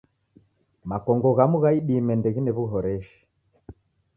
Makongo 0.91 1.29
ghamu 1.37 1.57
gha 1.63 1.69
idime 1.79 2.13
ndeghine 2.19 2.51
w'uhoreshi. 2.55 3.17